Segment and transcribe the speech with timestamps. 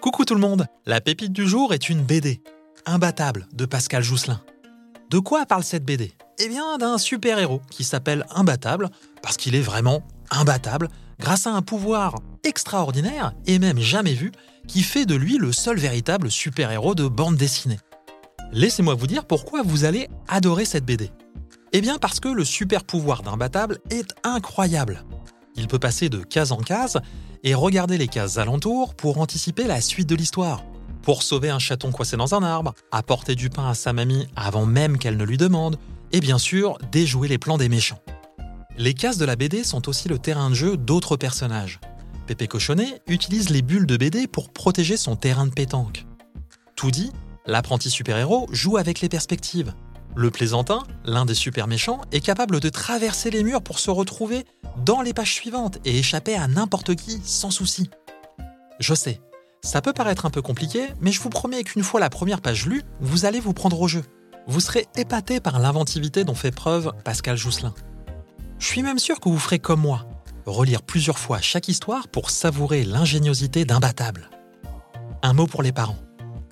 [0.00, 2.40] Coucou tout le monde, la pépite du jour est une BD,
[2.86, 4.40] Imbattable, de Pascal Jousselin.
[5.10, 8.88] De quoi parle cette BD Eh bien d'un super-héros qui s'appelle Imbattable,
[9.22, 10.88] parce qu'il est vraiment imbattable,
[11.18, 14.32] grâce à un pouvoir extraordinaire et même jamais vu,
[14.66, 17.78] qui fait de lui le seul véritable super-héros de bande dessinée.
[18.52, 21.10] Laissez-moi vous dire pourquoi vous allez adorer cette BD.
[21.72, 25.04] Eh bien parce que le super pouvoir d'Imbattable est incroyable.
[25.54, 27.00] Il peut passer de case en case
[27.44, 30.64] et regarder les cases alentours pour anticiper la suite de l'histoire.
[31.02, 34.66] Pour sauver un chaton coincé dans un arbre, apporter du pain à sa mamie avant
[34.66, 35.78] même qu'elle ne lui demande,
[36.12, 38.02] et bien sûr déjouer les plans des méchants.
[38.76, 41.78] Les cases de la BD sont aussi le terrain de jeu d'autres personnages.
[42.26, 46.04] Pépé Cochonnet utilise les bulles de BD pour protéger son terrain de pétanque.
[46.74, 47.12] Tout dit,
[47.46, 49.72] l'apprenti super-héros joue avec les perspectives.
[50.16, 54.44] Le plaisantin, l'un des super méchants, est capable de traverser les murs pour se retrouver
[54.84, 57.90] dans les pages suivantes et échapper à n'importe qui sans souci.
[58.80, 59.20] Je sais,
[59.62, 62.66] ça peut paraître un peu compliqué, mais je vous promets qu'une fois la première page
[62.66, 64.02] lue, vous allez vous prendre au jeu.
[64.46, 67.74] Vous serez épaté par l'inventivité dont fait preuve Pascal Jousselin.
[68.58, 70.06] Je suis même sûr que vous ferez comme moi,
[70.46, 74.30] relire plusieurs fois chaque histoire pour savourer l'ingéniosité d'Imbattable.
[75.22, 75.98] Un mot pour les parents.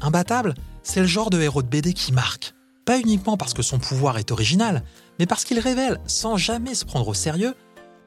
[0.00, 2.54] Imbattable, c'est le genre de héros de BD qui marque.
[2.84, 4.82] Pas uniquement parce que son pouvoir est original,
[5.18, 7.54] mais parce qu'il révèle, sans jamais se prendre au sérieux,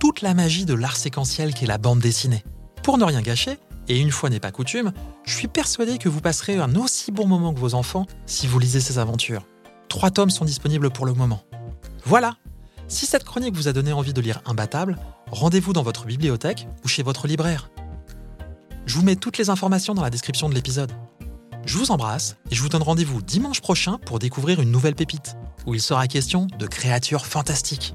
[0.00, 2.42] toute la magie de l'art séquentiel qu'est la bande dessinée.
[2.82, 4.92] Pour ne rien gâcher, et une fois n'est pas coutume,
[5.24, 8.58] je suis persuadé que vous passerez un aussi bon moment que vos enfants si vous
[8.58, 9.46] lisez ces aventures.
[9.88, 11.42] Trois tomes sont disponibles pour le moment.
[12.04, 12.36] Voilà
[12.88, 14.98] Si cette chronique vous a donné envie de lire Imbattable,
[15.30, 17.70] rendez-vous dans votre bibliothèque ou chez votre libraire.
[18.86, 20.92] Je vous mets toutes les informations dans la description de l'épisode.
[21.64, 25.36] Je vous embrasse et je vous donne rendez-vous dimanche prochain pour découvrir une nouvelle pépite,
[25.66, 27.94] où il sera question de créatures fantastiques.